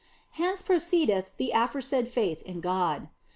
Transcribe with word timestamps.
Hence 0.31 0.63
proceedeth 0.63 1.37
the 1.37 1.51
aforesaid 1.53 2.07
faith 2.07 2.41
in 2.41 2.59
God. 2.59 3.09